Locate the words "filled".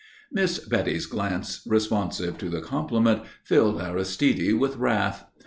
3.43-3.79